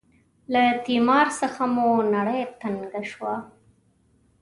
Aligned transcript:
له 0.53 0.63
تیمار 0.85 1.27
څخه 1.39 1.63
مو 1.75 1.89
نړۍ 2.15 2.41
تنګه 2.61 3.01
شوه. 3.11 3.35